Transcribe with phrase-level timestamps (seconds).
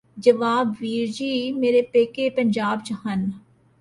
[0.17, 3.31] ਜਵਾਬ ਵੀਰ ਜੀ ਮੇਰੇ ਪੇਕੇ ਪੰਜਾਬ ਚ ਹਨ